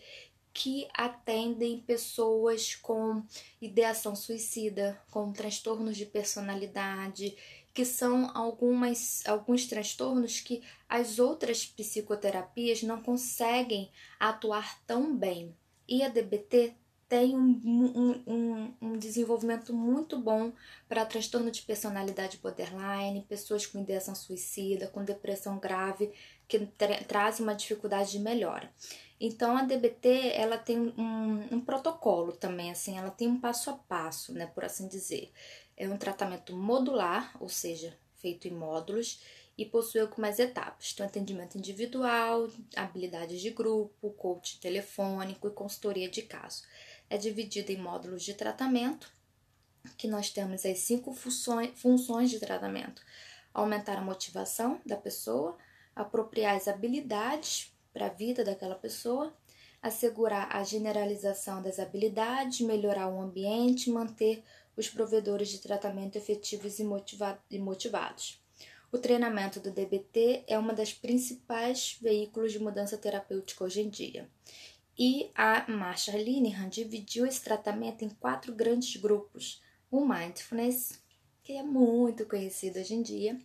que 0.57 0.87
atendem 0.91 1.79
pessoas 1.81 2.73
com 2.73 3.21
ideação 3.61 4.15
suicida, 4.15 4.99
com 5.11 5.31
transtornos 5.31 5.95
de 5.95 6.07
personalidade, 6.07 7.37
que 7.75 7.85
são 7.85 8.35
algumas, 8.35 9.21
alguns 9.27 9.67
transtornos 9.67 10.39
que 10.39 10.63
as 10.89 11.19
outras 11.19 11.63
psicoterapias 11.63 12.81
não 12.81 13.03
conseguem 13.03 13.91
atuar 14.19 14.81
tão 14.87 15.15
bem. 15.15 15.55
E 15.87 16.01
a 16.01 16.09
DBT 16.09 16.73
tem 17.07 17.37
um, 17.37 17.61
um, 17.63 18.23
um, 18.25 18.73
um 18.81 18.97
desenvolvimento 18.97 19.73
muito 19.73 20.19
bom 20.19 20.51
para 20.89 21.05
transtorno 21.05 21.51
de 21.51 21.61
personalidade 21.61 22.37
borderline, 22.37 23.25
pessoas 23.29 23.65
com 23.65 23.79
ideação 23.79 24.15
suicida, 24.15 24.87
com 24.87 25.05
depressão 25.05 25.59
grave, 25.59 26.11
que 26.47 26.59
tra 26.59 27.03
traz 27.03 27.39
uma 27.39 27.53
dificuldade 27.53 28.11
de 28.11 28.19
melhora. 28.19 28.71
Então 29.19 29.57
a 29.57 29.63
DBT 29.63 30.31
ela 30.35 30.57
tem 30.57 30.79
um, 30.97 31.55
um, 31.55 31.61
protocolo 31.61 32.33
também, 32.33 32.69
assim, 32.71 32.97
ela 32.97 33.09
tem 33.09 33.27
um 33.27 33.39
passo 33.39 33.69
a 33.71 33.73
passo, 33.73 34.31
né, 34.33 34.45
por 34.47 34.63
assim 34.63 34.87
dizer. 34.87 35.31
É 35.75 35.87
um 35.89 35.97
tratamento 35.97 36.55
modular, 36.55 37.35
ou 37.39 37.49
seja, 37.49 37.97
feito 38.15 38.47
em 38.47 38.51
módulos 38.51 39.21
e 39.57 39.65
possui 39.65 40.01
algumas 40.01 40.37
etapas. 40.37 40.91
Então, 40.93 41.05
atendimento 41.05 41.57
individual, 41.57 42.49
habilidades 42.75 43.41
de 43.41 43.49
grupo, 43.49 44.11
coach 44.11 44.59
telefônico 44.59 45.47
e 45.47 45.51
consultoria 45.51 46.07
de 46.09 46.21
caso. 46.21 46.63
É 47.09 47.17
dividido 47.17 47.71
em 47.71 47.77
módulos 47.77 48.23
de 48.23 48.35
tratamento, 48.35 49.11
que 49.97 50.07
nós 50.07 50.29
temos 50.29 50.65
as 50.65 50.79
cinco 50.79 51.13
funções, 51.13 51.71
funções 51.79 52.29
de 52.29 52.39
tratamento: 52.39 53.01
aumentar 53.53 53.97
a 53.97 54.01
motivação 54.01 54.79
da 54.85 54.97
pessoa, 54.97 55.57
apropriar 56.01 56.55
as 56.55 56.67
habilidades 56.67 57.73
para 57.93 58.07
a 58.07 58.13
vida 58.13 58.43
daquela 58.43 58.75
pessoa, 58.75 59.33
assegurar 59.81 60.55
a 60.55 60.63
generalização 60.63 61.61
das 61.61 61.79
habilidades, 61.79 62.61
melhorar 62.61 63.09
o 63.09 63.19
ambiente, 63.19 63.89
manter 63.89 64.43
os 64.75 64.89
provedores 64.89 65.49
de 65.49 65.59
tratamento 65.59 66.15
efetivos 66.15 66.79
e, 66.79 66.83
motiva 66.83 67.41
e 67.49 67.57
motivados. 67.57 68.41
O 68.91 68.97
treinamento 68.97 69.59
do 69.59 69.71
DBT 69.71 70.45
é 70.47 70.57
uma 70.57 70.73
das 70.73 70.93
principais 70.93 71.97
veículos 72.01 72.53
de 72.53 72.59
mudança 72.59 72.97
terapêutica 72.97 73.63
hoje 73.63 73.81
em 73.81 73.89
dia. 73.89 74.29
E 74.97 75.29
a 75.35 75.69
Marsha 75.69 76.17
Linehan 76.17 76.69
dividiu 76.69 77.25
esse 77.25 77.43
tratamento 77.43 78.05
em 78.05 78.09
quatro 78.09 78.53
grandes 78.53 78.95
grupos: 78.95 79.61
o 79.91 80.05
Mindfulness, 80.05 81.01
que 81.43 81.53
é 81.53 81.63
muito 81.63 82.25
conhecido 82.25 82.79
hoje 82.79 82.93
em 82.93 83.01
dia, 83.01 83.39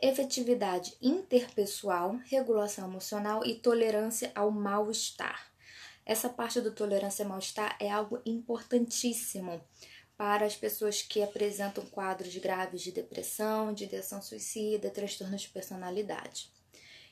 efetividade 0.00 0.94
interpessoal, 1.02 2.18
regulação 2.26 2.88
emocional 2.88 3.44
e 3.44 3.54
tolerância 3.54 4.30
ao 4.34 4.50
mal-estar. 4.50 5.50
Essa 6.06 6.28
parte 6.28 6.60
do 6.60 6.70
tolerância 6.70 7.24
ao 7.24 7.28
mal-estar 7.28 7.76
é 7.80 7.90
algo 7.90 8.20
importantíssimo 8.24 9.60
para 10.16 10.46
as 10.46 10.56
pessoas 10.56 11.02
que 11.02 11.22
apresentam 11.22 11.84
quadros 11.86 12.34
graves 12.36 12.82
de 12.82 12.90
depressão, 12.90 13.72
de 13.72 13.84
ideação 13.84 14.20
suicida, 14.20 14.90
transtornos 14.90 15.42
de 15.42 15.48
personalidade. 15.48 16.50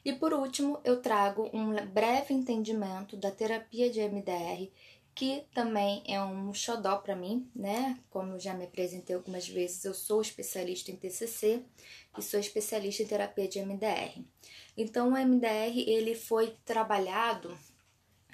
E 0.05 0.12
por 0.12 0.33
último, 0.33 0.78
eu 0.85 1.02
trago 1.02 1.50
um 1.52 1.75
breve 1.87 2.33
entendimento 2.33 3.16
da 3.16 3.31
terapia 3.31 3.90
de 3.90 4.00
MDR 4.00 4.71
que 5.16 5.46
também 5.54 6.02
é 6.06 6.23
um 6.23 6.52
xodó 6.52 6.99
para 6.99 7.16
mim, 7.16 7.50
né? 7.56 7.99
Como 8.11 8.38
já 8.38 8.52
me 8.52 8.64
apresentei 8.64 9.16
algumas 9.16 9.49
vezes, 9.49 9.82
eu 9.87 9.94
sou 9.94 10.20
especialista 10.20 10.90
em 10.90 10.96
TCC 10.96 11.62
e 12.18 12.23
sou 12.23 12.38
especialista 12.38 13.02
em 13.02 13.06
terapia 13.06 13.49
de 13.49 13.58
MDR. 13.58 14.23
Então, 14.76 15.08
o 15.08 15.16
MDR 15.16 15.75
ele 15.87 16.14
foi 16.14 16.55
trabalhado 16.66 17.57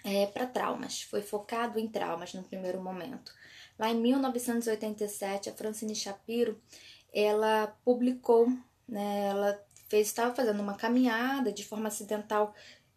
é, 0.02 0.26
para 0.26 0.44
traumas, 0.44 1.02
foi 1.02 1.22
focado 1.22 1.78
em 1.78 1.86
traumas 1.86 2.34
no 2.34 2.42
primeiro 2.42 2.82
momento. 2.82 3.32
Lá 3.78 3.88
em 3.88 4.00
1987, 4.00 5.50
a 5.50 5.54
Francine 5.54 5.94
Shapiro 5.94 6.60
ela 7.14 7.68
publicou, 7.84 8.48
né? 8.88 9.28
Ela 9.28 9.64
fez, 9.88 10.08
estava 10.08 10.34
fazendo 10.34 10.60
uma 10.60 10.74
caminhada 10.74 11.52
de 11.52 11.64
forma 11.64 11.86
acidental 11.86 12.52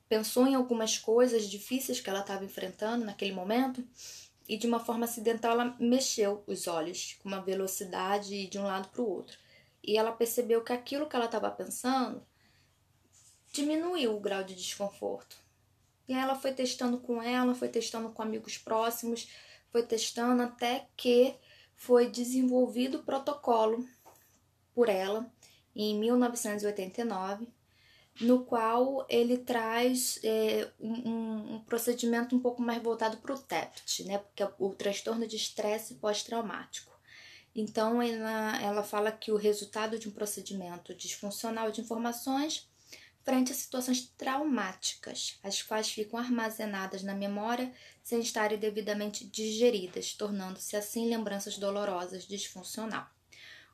pensou 0.08 0.48
em 0.48 0.56
algumas 0.56 0.98
coisas 0.98 1.50
difíceis 1.50 2.00
que 2.00 2.10
ela 2.10 2.20
estava 2.20 2.46
enfrentando 2.46 3.06
naquele 3.06 3.32
momento 3.32 3.86
e 4.48 4.58
de 4.58 4.68
uma 4.68 4.80
forma 4.80 5.06
acidental 5.06 5.54
ela 5.54 5.76
mexeu 5.80 6.44
os 6.46 6.68
olhos 6.68 7.18
com 7.22 7.28
uma 7.28 7.41
velocidade 7.41 8.48
de 8.48 8.60
um 8.60 8.63
lado 8.63 8.89
para 8.89 9.02
o 9.02 9.10
outro. 9.10 9.38
E 9.84 9.98
ela 9.98 10.12
percebeu 10.12 10.63
que 10.63 10.74
aquilo 10.74 11.08
que 11.08 11.15
ela 11.15 11.26
estava 11.26 11.50
pensando 11.50 12.26
diminuiu 13.52 14.15
o 14.15 14.20
grau 14.20 14.44
de 14.44 14.54
desconforto. 14.54 15.38
E 16.08 16.13
aí 16.13 16.22
ela 16.22 16.36
foi 16.36 16.54
testando 16.54 17.00
com 17.00 17.22
ela, 17.22 17.56
foi 17.56 17.70
testando 17.70 18.10
com 18.10 18.22
amigos 18.22 18.58
próximos, 18.58 19.28
foi 19.72 19.84
testando 19.84 20.44
até 20.44 20.88
que 20.96 21.36
foi 21.76 22.10
desenvolvido 22.10 23.00
o 23.00 23.04
protocolo 23.04 23.88
por 24.74 24.89
ela 24.89 25.32
em 25.76 25.98
1989 26.00 27.48
no 28.21 28.45
qual 28.45 29.06
ele 29.10 29.38
traz 29.38 30.19
é, 30.23 30.71
um, 30.80 31.56
um, 31.56 31.60
procedimento 31.62 32.36
um 32.36 32.39
pouco 32.39 32.62
mais 32.62 32.82
voltado 32.82 33.17
para 33.17 33.34
o 33.34 33.39
TEPT, 33.39 34.06
né? 34.06 34.19
Porque 34.19 34.43
é 34.43 34.49
o 34.58 34.69
transtorno 34.69 35.28
de 35.28 35.36
estresse 35.36 35.95
pós-traumático. 35.95 36.93
Então, 37.54 38.01
ela, 38.01 38.62
ela 38.62 38.84
fala 38.84 39.12
que 39.12 39.32
o 39.32 39.38
resultado 39.38 39.97
de 39.99 40.08
um 40.08 40.12
procedimento 40.12 40.93
disfuncional 40.93 41.71
de 41.71 41.82
informações 41.82 42.69
frente 43.23 43.51
a 43.51 43.56
situações 43.56 44.13
traumáticas, 44.17 45.39
as 45.43 45.62
quais 45.62 45.89
ficam 45.89 46.19
armazenadas 46.19 47.01
na 47.01 47.15
memória 47.15 47.73
sem 48.04 48.19
estarem 48.19 48.58
devidamente 48.58 49.25
digeridas, 49.25 50.13
tornando-se 50.13 50.78
assim 50.78 51.10
lembranças 51.10 51.58
dolorosas 51.58 52.28
disfuncional. 52.28 53.10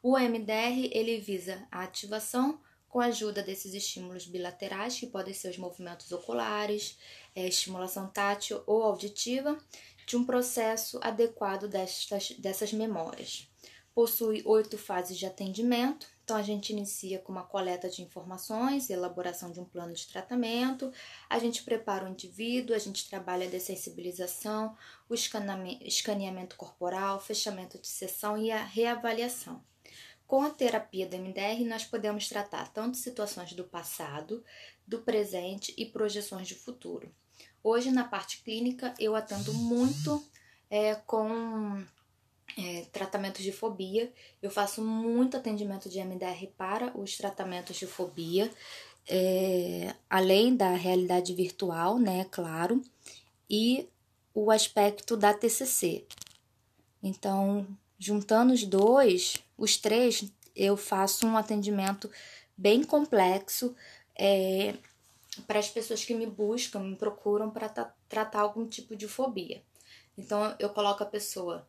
O 0.01 0.17
MDR 0.17 0.89
ele 0.91 1.19
visa 1.19 1.67
a 1.69 1.83
ativação 1.83 2.59
com 2.91 2.99
a 2.99 3.05
ajuda 3.05 3.41
desses 3.41 3.73
estímulos 3.73 4.25
bilaterais, 4.25 4.99
que 4.99 5.07
podem 5.07 5.33
ser 5.33 5.49
os 5.49 5.57
movimentos 5.57 6.11
oculares, 6.11 6.97
é, 7.33 7.47
estimulação 7.47 8.07
tátil 8.07 8.61
ou 8.67 8.83
auditiva, 8.83 9.57
de 10.05 10.17
um 10.17 10.25
processo 10.25 10.99
adequado 11.01 11.69
destas, 11.69 12.31
dessas 12.31 12.73
memórias. 12.73 13.47
Possui 13.95 14.41
oito 14.45 14.77
fases 14.77 15.17
de 15.17 15.25
atendimento, 15.25 16.07
então 16.23 16.35
a 16.35 16.41
gente 16.41 16.71
inicia 16.71 17.19
com 17.19 17.31
uma 17.31 17.43
coleta 17.43 17.89
de 17.89 18.01
informações, 18.01 18.89
elaboração 18.89 19.51
de 19.51 19.59
um 19.59 19.65
plano 19.65 19.93
de 19.93 20.07
tratamento, 20.07 20.91
a 21.29 21.39
gente 21.39 21.63
prepara 21.63 22.05
o 22.05 22.09
indivíduo, 22.09 22.75
a 22.75 22.79
gente 22.79 23.09
trabalha 23.09 23.47
a 23.47 23.49
dessensibilização, 23.49 24.75
o 25.09 25.13
escaneamento 25.13 26.55
corporal, 26.55 27.19
fechamento 27.19 27.79
de 27.79 27.87
sessão 27.87 28.37
e 28.37 28.51
a 28.51 28.63
reavaliação. 28.63 29.61
Com 30.31 30.43
a 30.43 30.49
terapia 30.49 31.05
do 31.05 31.17
MDR, 31.17 31.65
nós 31.65 31.83
podemos 31.83 32.29
tratar 32.29 32.71
tanto 32.71 32.95
situações 32.95 33.51
do 33.51 33.65
passado, 33.65 34.41
do 34.87 34.99
presente 34.99 35.73
e 35.77 35.85
projeções 35.85 36.47
de 36.47 36.55
futuro. 36.55 37.13
Hoje, 37.61 37.91
na 37.91 38.05
parte 38.05 38.41
clínica, 38.41 38.93
eu 38.97 39.13
atendo 39.13 39.53
muito 39.53 40.25
é, 40.69 40.95
com 40.95 41.83
é, 42.57 42.85
tratamentos 42.93 43.43
de 43.43 43.51
fobia. 43.51 44.09
Eu 44.41 44.49
faço 44.49 44.81
muito 44.81 45.35
atendimento 45.35 45.89
de 45.89 46.01
MDR 46.01 46.47
para 46.57 46.97
os 46.97 47.17
tratamentos 47.17 47.75
de 47.75 47.85
fobia, 47.85 48.49
é, 49.09 49.93
além 50.09 50.55
da 50.55 50.73
realidade 50.75 51.35
virtual, 51.35 51.99
né, 51.99 52.25
claro, 52.31 52.81
e 53.49 53.89
o 54.33 54.49
aspecto 54.49 55.17
da 55.17 55.33
TCC. 55.33 56.05
Então, 57.03 57.67
juntando 58.01 58.51
os 58.51 58.63
dois, 58.63 59.37
os 59.55 59.77
três, 59.77 60.25
eu 60.55 60.75
faço 60.75 61.27
um 61.27 61.37
atendimento 61.37 62.09
bem 62.57 62.83
complexo 62.83 63.75
é, 64.17 64.73
para 65.45 65.59
as 65.59 65.69
pessoas 65.69 66.03
que 66.03 66.15
me 66.15 66.25
buscam, 66.25 66.79
me 66.79 66.95
procuram 66.95 67.51
para 67.51 67.69
tratar 68.09 68.41
algum 68.41 68.67
tipo 68.67 68.95
de 68.95 69.07
fobia. 69.07 69.61
Então, 70.17 70.55
eu 70.57 70.69
coloco 70.69 71.03
a 71.03 71.05
pessoa 71.05 71.67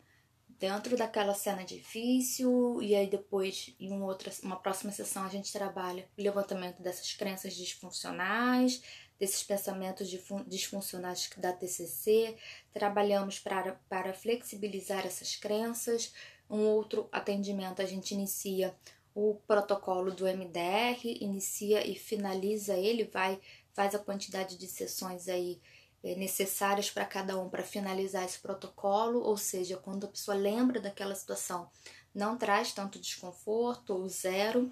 dentro 0.58 0.96
daquela 0.96 1.34
cena 1.34 1.64
difícil 1.64 2.80
e 2.80 2.94
aí 2.94 3.08
depois 3.08 3.74
em 3.80 3.90
uma 3.90 4.06
outra 4.06 4.32
uma 4.44 4.54
próxima 4.54 4.92
sessão 4.92 5.24
a 5.24 5.28
gente 5.28 5.52
trabalha 5.52 6.08
o 6.16 6.22
levantamento 6.22 6.80
dessas 6.80 7.12
crenças 7.14 7.52
disfuncionais 7.54 8.80
desses 9.22 9.44
pensamentos 9.44 10.10
disfuncionais 10.48 11.30
da 11.36 11.52
TCC 11.52 12.36
trabalhamos 12.72 13.38
para, 13.38 13.80
para 13.88 14.12
flexibilizar 14.12 15.06
essas 15.06 15.36
crenças. 15.36 16.12
Um 16.50 16.66
outro 16.66 17.08
atendimento 17.12 17.80
a 17.80 17.84
gente 17.84 18.14
inicia 18.14 18.74
o 19.14 19.36
protocolo 19.46 20.10
do 20.10 20.26
MDR, 20.26 21.04
inicia 21.20 21.86
e 21.86 21.94
finaliza 21.94 22.74
ele, 22.74 23.04
vai 23.04 23.40
faz 23.72 23.94
a 23.94 24.00
quantidade 24.00 24.58
de 24.58 24.66
sessões 24.66 25.28
aí 25.28 25.60
é, 26.02 26.16
necessárias 26.16 26.90
para 26.90 27.04
cada 27.04 27.38
um 27.38 27.48
para 27.48 27.62
finalizar 27.62 28.24
esse 28.24 28.40
protocolo, 28.40 29.20
ou 29.20 29.36
seja, 29.36 29.76
quando 29.76 30.06
a 30.06 30.08
pessoa 30.08 30.36
lembra 30.36 30.80
daquela 30.80 31.14
situação, 31.14 31.70
não 32.12 32.36
traz 32.36 32.72
tanto 32.72 32.98
desconforto 32.98 33.94
ou 33.94 34.08
zero, 34.08 34.68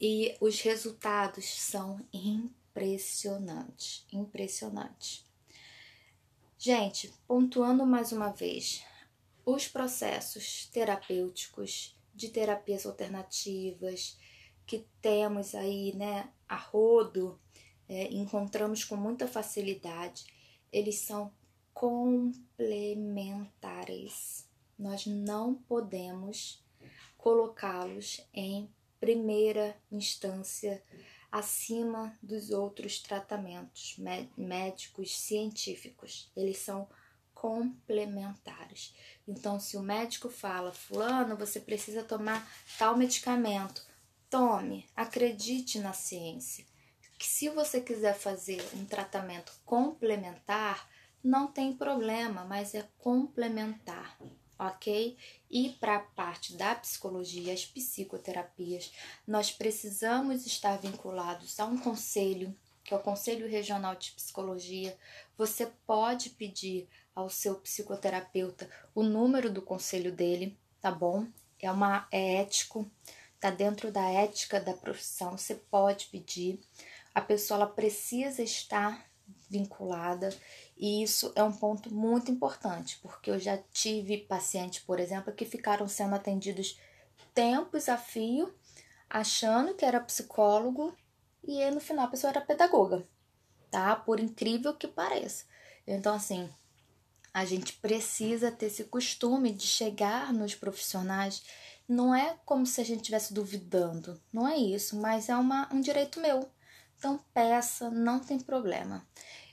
e 0.00 0.36
os 0.40 0.60
resultados 0.60 1.44
são 1.46 2.00
impressionantes, 2.76 4.06
impressionantes. 4.12 5.24
Gente, 6.58 7.10
pontuando 7.26 7.86
mais 7.86 8.12
uma 8.12 8.28
vez, 8.28 8.84
os 9.46 9.66
processos 9.66 10.66
terapêuticos 10.66 11.98
de 12.14 12.28
terapias 12.28 12.84
alternativas 12.84 14.18
que 14.66 14.86
temos 15.00 15.54
aí, 15.54 15.94
né, 15.94 16.30
a 16.46 16.56
rodo, 16.56 17.40
é, 17.88 18.12
encontramos 18.12 18.84
com 18.84 18.96
muita 18.96 19.26
facilidade, 19.26 20.26
eles 20.70 20.98
são 20.98 21.32
complementares. 21.72 24.46
Nós 24.78 25.06
não 25.06 25.54
podemos 25.54 26.62
colocá-los 27.16 28.20
em 28.34 28.68
primeira 29.00 29.74
instância 29.90 30.82
acima 31.38 32.16
dos 32.22 32.50
outros 32.50 32.98
tratamentos 32.98 33.96
médicos 34.36 35.18
científicos. 35.18 36.30
Eles 36.34 36.58
são 36.58 36.88
complementares. 37.34 38.94
Então, 39.28 39.60
se 39.60 39.76
o 39.76 39.82
médico 39.82 40.30
fala, 40.30 40.72
fulano, 40.72 41.36
você 41.36 41.60
precisa 41.60 42.02
tomar 42.02 42.48
tal 42.78 42.96
medicamento, 42.96 43.86
tome, 44.30 44.88
acredite 44.96 45.78
na 45.78 45.92
ciência. 45.92 46.64
Que 47.18 47.26
se 47.26 47.50
você 47.50 47.80
quiser 47.80 48.14
fazer 48.14 48.66
um 48.74 48.86
tratamento 48.86 49.52
complementar, 49.64 50.88
não 51.22 51.46
tem 51.46 51.76
problema, 51.76 52.44
mas 52.44 52.74
é 52.74 52.88
complementar 52.98 54.18
ok? 54.58 55.16
E 55.50 55.70
para 55.80 55.96
a 55.96 56.00
parte 56.00 56.56
da 56.56 56.74
psicologia, 56.74 57.52
as 57.52 57.64
psicoterapias, 57.64 58.92
nós 59.26 59.50
precisamos 59.50 60.46
estar 60.46 60.78
vinculados 60.78 61.58
a 61.60 61.66
um 61.66 61.78
conselho, 61.78 62.54
que 62.82 62.94
é 62.94 62.96
o 62.96 63.02
Conselho 63.02 63.48
Regional 63.48 63.96
de 63.96 64.12
Psicologia. 64.12 64.96
Você 65.36 65.66
pode 65.86 66.30
pedir 66.30 66.88
ao 67.14 67.28
seu 67.28 67.56
psicoterapeuta 67.56 68.70
o 68.94 69.02
número 69.02 69.50
do 69.50 69.62
conselho 69.62 70.12
dele, 70.12 70.56
tá 70.80 70.90
bom? 70.90 71.26
É 71.60 71.70
uma 71.70 72.06
é 72.12 72.36
ético, 72.36 72.88
tá 73.40 73.50
dentro 73.50 73.90
da 73.90 74.08
ética 74.08 74.60
da 74.60 74.74
profissão, 74.74 75.36
você 75.36 75.54
pode 75.54 76.06
pedir. 76.06 76.60
A 77.14 77.20
pessoa 77.20 77.56
ela 77.56 77.66
precisa 77.66 78.42
estar 78.42 79.04
vinculada 79.48 80.30
e 80.76 81.02
isso 81.02 81.32
é 81.34 81.42
um 81.42 81.52
ponto 81.52 81.92
muito 81.92 82.30
importante, 82.30 82.98
porque 83.00 83.30
eu 83.30 83.38
já 83.38 83.56
tive 83.72 84.18
pacientes, 84.18 84.80
por 84.80 85.00
exemplo, 85.00 85.32
que 85.32 85.44
ficaram 85.44 85.88
sendo 85.88 86.14
atendidos 86.14 86.78
tempos 87.34 87.88
a 87.88 87.96
fio, 87.96 88.54
achando 89.08 89.74
que 89.74 89.84
era 89.84 90.00
psicólogo 90.00 90.94
e 91.46 91.70
no 91.70 91.80
final 91.80 92.06
a 92.06 92.10
pessoa 92.10 92.30
era 92.30 92.40
pedagoga, 92.40 93.06
tá? 93.70 93.94
Por 93.94 94.18
incrível 94.18 94.74
que 94.74 94.88
pareça. 94.88 95.44
Então, 95.86 96.14
assim, 96.14 96.50
a 97.32 97.44
gente 97.44 97.74
precisa 97.74 98.50
ter 98.50 98.66
esse 98.66 98.84
costume 98.84 99.52
de 99.52 99.66
chegar 99.66 100.32
nos 100.32 100.54
profissionais. 100.54 101.42
Não 101.88 102.14
é 102.14 102.36
como 102.44 102.66
se 102.66 102.80
a 102.80 102.84
gente 102.84 103.00
estivesse 103.00 103.32
duvidando, 103.32 104.20
não 104.32 104.48
é 104.48 104.56
isso, 104.56 104.96
mas 104.96 105.28
é 105.28 105.36
uma, 105.36 105.72
um 105.72 105.80
direito 105.80 106.20
meu. 106.20 106.50
Então, 106.98 107.20
peça, 107.32 107.90
não 107.90 108.18
tem 108.18 108.38
problema. 108.38 109.06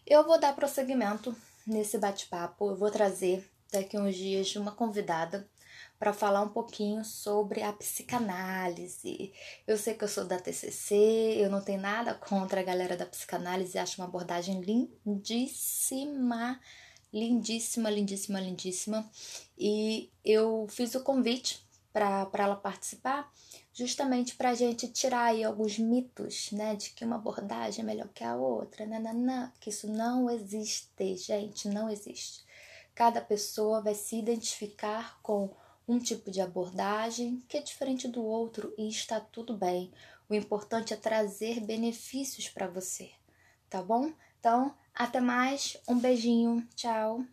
Eu 0.05 0.25
vou 0.25 0.39
dar 0.39 0.55
prosseguimento 0.55 1.35
nesse 1.65 1.97
bate-papo. 1.97 2.69
Eu 2.69 2.75
vou 2.75 2.91
trazer 2.91 3.49
daqui 3.71 3.97
uns 3.97 4.15
dias 4.15 4.55
uma 4.55 4.71
convidada 4.71 5.47
para 5.99 6.11
falar 6.11 6.41
um 6.41 6.49
pouquinho 6.49 7.05
sobre 7.05 7.63
a 7.63 7.71
psicanálise. 7.71 9.31
Eu 9.65 9.77
sei 9.77 9.93
que 9.93 10.03
eu 10.03 10.07
sou 10.07 10.25
da 10.25 10.37
TCC, 10.37 10.95
eu 11.37 11.49
não 11.49 11.61
tenho 11.61 11.79
nada 11.79 12.13
contra 12.13 12.59
a 12.59 12.63
galera 12.63 12.97
da 12.97 13.05
psicanálise, 13.05 13.77
acho 13.77 14.01
uma 14.01 14.07
abordagem 14.07 14.59
lindíssima, 14.59 16.59
lindíssima, 17.13 17.89
lindíssima, 17.89 18.41
lindíssima. 18.41 19.09
E 19.57 20.11
eu 20.25 20.67
fiz 20.69 20.93
o 20.93 21.03
convite 21.03 21.65
para 21.93 22.27
ela 22.33 22.55
participar 22.55 23.31
justamente 23.73 24.35
para 24.35 24.51
a 24.51 24.53
gente 24.53 24.87
tirar 24.87 25.25
aí 25.25 25.43
alguns 25.43 25.79
mitos, 25.79 26.51
né, 26.51 26.75
de 26.75 26.91
que 26.91 27.03
uma 27.03 27.15
abordagem 27.15 27.83
é 27.83 27.85
melhor 27.85 28.07
que 28.09 28.23
a 28.23 28.35
outra, 28.35 28.85
nananã, 28.85 29.51
que 29.59 29.69
isso 29.69 29.87
não 29.87 30.29
existe, 30.29 31.15
gente, 31.17 31.67
não 31.67 31.89
existe. 31.89 32.43
Cada 32.93 33.19
pessoa 33.19 33.81
vai 33.81 33.95
se 33.95 34.17
identificar 34.17 35.19
com 35.23 35.49
um 35.87 35.97
tipo 35.99 36.29
de 36.29 36.39
abordagem 36.39 37.43
que 37.49 37.57
é 37.57 37.61
diferente 37.61 38.07
do 38.07 38.23
outro 38.23 38.73
e 38.77 38.87
está 38.87 39.19
tudo 39.19 39.57
bem. 39.57 39.91
O 40.29 40.35
importante 40.35 40.93
é 40.93 40.97
trazer 40.97 41.59
benefícios 41.59 42.47
para 42.47 42.67
você, 42.67 43.11
tá 43.69 43.81
bom? 43.81 44.13
Então, 44.39 44.73
até 44.93 45.19
mais, 45.19 45.77
um 45.87 45.97
beijinho, 45.97 46.67
tchau. 46.75 47.25